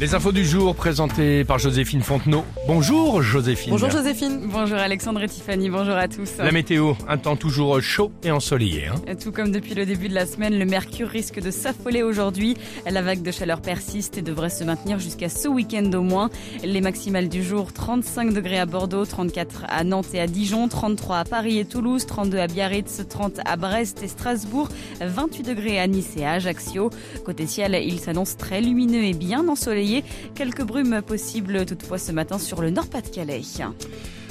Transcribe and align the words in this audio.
Les 0.00 0.14
infos 0.14 0.30
du 0.30 0.44
jour 0.44 0.76
présentées 0.76 1.42
par 1.44 1.58
Joséphine 1.58 2.02
Fontenot. 2.02 2.44
Bonjour 2.68 3.20
Joséphine. 3.20 3.72
Bonjour 3.72 3.90
Joséphine. 3.90 4.42
Bonjour 4.44 4.78
Alexandre 4.78 5.20
et 5.24 5.28
Tiffany, 5.28 5.70
bonjour 5.70 5.94
à 5.96 6.06
tous. 6.06 6.36
La 6.38 6.52
météo, 6.52 6.92
un 7.08 7.18
temps 7.18 7.34
toujours 7.34 7.80
chaud 7.82 8.12
et 8.22 8.30
ensoleillé. 8.30 8.86
hein. 8.86 9.14
Tout 9.20 9.32
comme 9.32 9.50
depuis 9.50 9.74
le 9.74 9.84
début 9.86 10.08
de 10.08 10.14
la 10.14 10.24
semaine, 10.24 10.56
le 10.56 10.64
mercure 10.66 11.08
risque 11.08 11.40
de 11.40 11.50
s'affoler 11.50 12.04
aujourd'hui. 12.04 12.56
La 12.88 13.02
vague 13.02 13.22
de 13.22 13.32
chaleur 13.32 13.60
persiste 13.60 14.18
et 14.18 14.22
devrait 14.22 14.50
se 14.50 14.62
maintenir 14.62 15.00
jusqu'à 15.00 15.28
ce 15.28 15.48
week-end 15.48 15.90
au 15.92 16.02
moins. 16.02 16.30
Les 16.62 16.80
maximales 16.80 17.28
du 17.28 17.42
jour, 17.42 17.72
35 17.72 18.32
degrés 18.32 18.60
à 18.60 18.66
Bordeaux, 18.66 19.04
34 19.04 19.64
à 19.68 19.82
Nantes 19.82 20.14
et 20.14 20.20
à 20.20 20.28
Dijon, 20.28 20.68
33 20.68 21.16
à 21.18 21.24
Paris 21.24 21.58
et 21.58 21.64
Toulouse, 21.64 22.06
32 22.06 22.38
à 22.38 22.46
Biarritz, 22.46 23.02
30 23.08 23.40
à 23.44 23.56
Brest 23.56 24.00
et 24.04 24.08
Strasbourg, 24.08 24.68
28 25.00 25.42
degrés 25.42 25.80
à 25.80 25.88
Nice 25.88 26.12
et 26.16 26.24
à 26.24 26.34
Ajaccio. 26.34 26.90
Côté 27.24 27.48
ciel, 27.48 27.76
il 27.84 27.98
s'annonce 27.98 28.36
très 28.36 28.60
lumineux 28.60 29.02
et 29.02 29.12
bien 29.14 29.48
ensoleillé. 29.48 29.87
Quelques 30.34 30.62
brumes 30.62 31.02
possibles 31.02 31.64
toutefois 31.66 31.98
ce 31.98 32.12
matin 32.12 32.38
sur 32.38 32.60
le 32.60 32.70
Nord-Pas-de-Calais. 32.70 33.42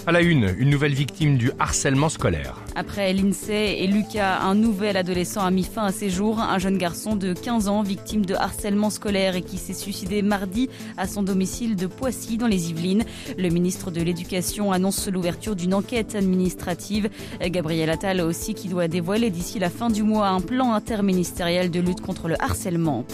À 0.06 0.12
la 0.12 0.22
une, 0.22 0.54
une 0.58 0.70
nouvelle 0.70 0.94
victime 0.94 1.38
du 1.38 1.52
harcèlement 1.60 2.10
scolaire. 2.10 2.56
Après 2.80 3.12
l'INSEE 3.12 3.80
et 3.80 3.88
Lucas, 3.88 4.40
un 4.44 4.54
nouvel 4.54 4.98
adolescent 4.98 5.42
a 5.42 5.50
mis 5.50 5.64
fin 5.64 5.86
à 5.86 5.92
ses 5.92 6.12
jours. 6.12 6.40
Un 6.40 6.60
jeune 6.60 6.78
garçon 6.78 7.16
de 7.16 7.34
15 7.34 7.70
ans, 7.70 7.82
victime 7.82 8.24
de 8.24 8.36
harcèlement 8.36 8.92
scolaire 8.92 9.36
et 9.36 9.42
qui 9.42 9.58
s'est 9.58 9.74
suicidé 9.74 10.22
mardi 10.22 10.70
à 10.96 11.08
son 11.08 11.24
domicile 11.24 11.76
de 11.76 11.88
Poissy 11.88 12.38
dans 12.38 12.46
les 12.46 12.70
Yvelines. 12.70 13.04
Le 13.36 13.50
ministre 13.50 13.90
de 13.90 14.00
l'Éducation 14.00 14.72
annonce 14.72 15.08
l'ouverture 15.08 15.56
d'une 15.56 15.74
enquête 15.74 16.14
administrative. 16.14 17.10
Gabriel 17.42 17.90
Attal 17.90 18.22
aussi 18.22 18.54
qui 18.54 18.68
doit 18.68 18.88
dévoiler 18.88 19.32
d'ici 19.32 19.58
la 19.58 19.72
fin 19.72 19.90
du 19.90 20.04
mois 20.04 20.28
un 20.28 20.42
plan 20.42 20.74
interministériel 20.74 21.72
de 21.72 21.80
lutte 21.80 22.02
contre 22.02 22.28
le 22.28 22.40
harcèlement. 22.40 23.06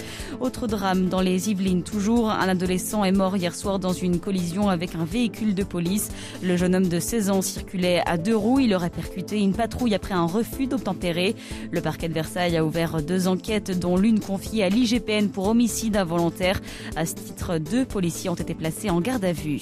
Autre 0.42 0.68
drame 0.68 1.08
dans 1.08 1.22
les 1.22 1.50
Yvelines 1.50 1.84
toujours. 1.84 2.30
Un 2.32 2.50
adolescent 2.50 3.06
est 3.06 3.14
mort 3.14 3.38
hier 3.38 3.56
soir 3.56 3.80
dans 3.80 3.94
une 3.94 4.20
collision 4.20 4.68
avec 4.68 4.94
un 4.96 5.06
véhicule 5.06 5.56
de 5.56 5.64
police. 5.64 6.10
Le 6.42 6.58
jeune 6.58 6.76
homme 6.76 6.90
de 6.90 7.00
16 7.00 7.30
ans 7.30 7.42
circulait 7.42 8.02
à 8.06 8.18
deux 8.18 8.36
roues. 8.36 8.60
Il 8.60 8.76
aurait 8.76 8.90
percuté 8.90 9.40
une 9.40 9.53
patrouille 9.54 9.96
après 9.96 10.14
un 10.14 10.26
refus 10.26 10.68
d'obtempérer. 10.68 11.36
Le 11.72 11.82
parquet 11.82 12.10
de 12.10 12.14
Versailles 12.14 12.58
a 12.58 12.66
ouvert 12.66 13.02
deux 13.02 13.28
enquêtes, 13.28 13.78
dont 13.80 13.98
l'une 13.98 14.20
confiée 14.20 14.64
à 14.64 14.70
l'IGPN 14.70 15.30
pour 15.30 15.48
homicide 15.48 15.96
involontaire. 15.96 16.60
À 16.96 17.06
ce 17.06 17.16
titre, 17.16 17.58
deux 17.58 17.86
policiers 17.86 18.30
ont 18.30 18.36
été 18.36 18.54
placés 18.54 18.90
en 18.90 19.02
garde 19.02 19.24
à 19.26 19.32
vue. 19.32 19.62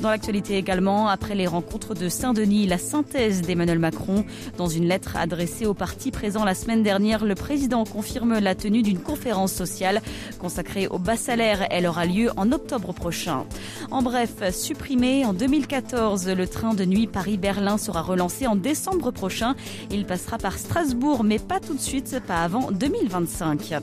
Dans 0.00 0.10
l'actualité 0.10 0.56
également, 0.56 1.08
après 1.08 1.34
les 1.34 1.46
rencontres 1.46 1.94
de 1.94 2.08
Saint-Denis, 2.08 2.66
la 2.66 2.78
synthèse 2.78 3.42
d'Emmanuel 3.42 3.78
Macron. 3.78 4.24
Dans 4.56 4.68
une 4.68 4.86
lettre 4.86 5.16
adressée 5.16 5.66
aux 5.66 5.74
partis 5.74 6.10
présents 6.10 6.44
la 6.44 6.54
semaine 6.54 6.82
dernière, 6.82 7.24
le 7.24 7.34
président 7.34 7.84
confirme 7.84 8.38
la 8.38 8.54
tenue 8.54 8.82
d'une 8.82 9.00
conférence 9.00 9.52
sociale 9.52 10.00
consacrée 10.38 10.86
au 10.88 10.98
bas 10.98 11.16
salaire. 11.16 11.66
Elle 11.70 11.86
aura 11.86 12.06
lieu 12.06 12.30
en 12.36 12.52
octobre 12.52 12.92
prochain. 12.92 13.44
En 13.90 14.02
bref, 14.02 14.50
supprimé 14.52 15.24
en 15.24 15.32
2014, 15.32 16.28
le 16.28 16.46
train 16.46 16.74
de 16.74 16.84
nuit 16.84 17.06
Paris-Berlin 17.06 17.78
sera 17.78 18.02
relancé 18.02 18.46
en 18.46 18.56
décembre 18.56 19.10
prochain. 19.10 19.29
Il 19.90 20.04
passera 20.06 20.38
par 20.38 20.58
Strasbourg, 20.58 21.24
mais 21.24 21.38
pas 21.38 21.60
tout 21.60 21.74
de 21.74 21.80
suite, 21.80 22.20
pas 22.26 22.42
avant 22.42 22.70
2025. 22.70 23.74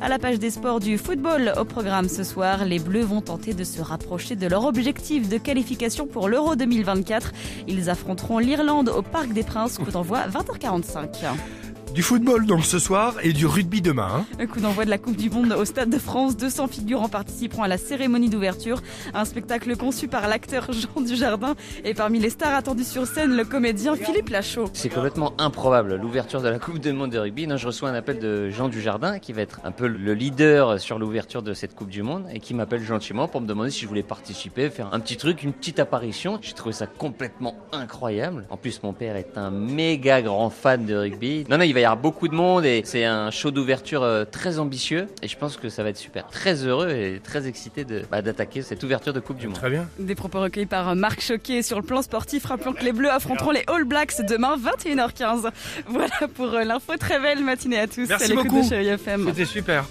À 0.00 0.08
la 0.08 0.18
page 0.18 0.38
des 0.38 0.50
sports 0.50 0.80
du 0.80 0.98
football, 0.98 1.52
au 1.58 1.64
programme 1.64 2.08
ce 2.08 2.24
soir, 2.24 2.64
les 2.64 2.78
Bleus 2.78 3.04
vont 3.04 3.20
tenter 3.20 3.54
de 3.54 3.64
se 3.64 3.82
rapprocher 3.82 4.36
de 4.36 4.46
leur 4.46 4.64
objectif 4.64 5.28
de 5.28 5.38
qualification 5.38 6.06
pour 6.06 6.28
l'Euro 6.28 6.56
2024. 6.56 7.32
Ils 7.68 7.90
affronteront 7.90 8.38
l'Irlande 8.38 8.88
au 8.88 9.02
Parc 9.02 9.32
des 9.32 9.42
Princes, 9.42 9.78
coup 9.78 9.90
d'envoi 9.90 10.20
20h45. 10.28 11.63
Du 11.94 12.02
football 12.02 12.44
donc 12.44 12.64
ce 12.64 12.80
soir 12.80 13.14
et 13.22 13.32
du 13.32 13.46
rugby 13.46 13.80
demain. 13.80 14.08
hein. 14.12 14.26
Un 14.40 14.46
coup 14.48 14.58
d'envoi 14.58 14.84
de 14.84 14.90
la 14.90 14.98
Coupe 14.98 15.14
du 15.16 15.30
Monde 15.30 15.52
au 15.52 15.64
Stade 15.64 15.90
de 15.90 15.98
France. 15.98 16.36
200 16.36 16.66
figurants 16.66 17.08
participeront 17.08 17.62
à 17.62 17.68
la 17.68 17.78
cérémonie 17.78 18.28
d'ouverture. 18.28 18.82
Un 19.14 19.24
spectacle 19.24 19.76
conçu 19.76 20.08
par 20.08 20.26
l'acteur 20.26 20.66
Jean 20.72 21.00
Dujardin. 21.00 21.54
Et 21.84 21.94
parmi 21.94 22.18
les 22.18 22.30
stars 22.30 22.52
attendues 22.52 22.82
sur 22.82 23.06
scène, 23.06 23.36
le 23.36 23.44
comédien 23.44 23.94
Philippe 23.94 24.30
Lachaud. 24.30 24.64
C'est 24.72 24.88
complètement 24.88 25.34
improbable, 25.38 25.94
l'ouverture 25.94 26.42
de 26.42 26.48
la 26.48 26.58
Coupe 26.58 26.80
du 26.80 26.92
Monde 26.92 27.12
de 27.12 27.18
rugby. 27.18 27.46
Non, 27.46 27.56
je 27.58 27.68
reçois 27.68 27.90
un 27.90 27.94
appel 27.94 28.18
de 28.18 28.50
Jean 28.50 28.68
Dujardin, 28.68 29.20
qui 29.20 29.32
va 29.32 29.42
être 29.42 29.60
un 29.62 29.70
peu 29.70 29.86
le 29.86 30.14
leader 30.14 30.80
sur 30.80 30.98
l'ouverture 30.98 31.42
de 31.42 31.54
cette 31.54 31.76
Coupe 31.76 31.90
du 31.90 32.02
Monde, 32.02 32.26
et 32.32 32.40
qui 32.40 32.54
m'appelle 32.54 32.82
gentiment 32.82 33.28
pour 33.28 33.40
me 33.40 33.46
demander 33.46 33.70
si 33.70 33.82
je 33.82 33.86
voulais 33.86 34.02
participer, 34.02 34.68
faire 34.68 34.88
un 34.92 34.98
petit 34.98 35.16
truc, 35.16 35.44
une 35.44 35.52
petite 35.52 35.78
apparition. 35.78 36.40
J'ai 36.42 36.54
trouvé 36.54 36.72
ça 36.72 36.88
complètement 36.88 37.54
incroyable. 37.70 38.46
En 38.50 38.56
plus, 38.56 38.82
mon 38.82 38.92
père 38.94 39.14
est 39.14 39.38
un 39.38 39.52
méga 39.52 40.22
grand 40.22 40.50
fan 40.50 40.84
de 40.86 40.96
rugby. 40.96 41.46
Non, 41.48 41.56
non, 41.56 41.62
il 41.62 41.72
va 41.72 41.80
y 41.80 41.83
avoir 41.84 41.96
beaucoup 42.00 42.28
de 42.28 42.34
monde, 42.34 42.64
et 42.64 42.82
c'est 42.84 43.04
un 43.04 43.30
show 43.30 43.50
d'ouverture 43.50 44.02
euh, 44.02 44.24
très 44.24 44.58
ambitieux, 44.58 45.06
et 45.22 45.28
je 45.28 45.36
pense 45.36 45.56
que 45.56 45.68
ça 45.68 45.82
va 45.82 45.90
être 45.90 45.96
super. 45.96 46.26
Très 46.28 46.64
heureux 46.64 46.90
et 46.90 47.20
très 47.22 47.46
excité 47.46 47.84
de, 47.84 48.02
bah, 48.10 48.22
d'attaquer 48.22 48.62
cette 48.62 48.82
ouverture 48.82 49.12
de 49.12 49.20
Coupe 49.20 49.38
du 49.38 49.46
Monde. 49.46 49.56
Très 49.56 49.70
bien. 49.70 49.88
Des 49.98 50.14
propos 50.14 50.40
recueillis 50.40 50.66
par 50.66 50.94
Marc 50.96 51.20
Choquet 51.20 51.62
sur 51.62 51.78
le 51.78 51.84
plan 51.84 52.02
sportif, 52.02 52.44
rappelant 52.46 52.72
que 52.72 52.84
les 52.84 52.92
Bleus 52.92 53.10
affronteront 53.10 53.50
les 53.50 53.64
All 53.66 53.84
Blacks 53.84 54.20
demain 54.28 54.56
21h15. 54.56 55.50
Voilà 55.88 56.28
pour 56.34 56.52
euh, 56.54 56.64
l'info. 56.64 56.96
Très 56.98 57.20
belle 57.20 57.42
matinée 57.42 57.78
à 57.78 57.86
tous. 57.86 58.08
Merci 58.08 58.32
à 58.32 58.34
beaucoup. 58.34 58.60
de 58.60 58.68
Chérie 58.68 58.88
FM. 58.88 59.26
C'était 59.28 59.44
super. 59.44 59.84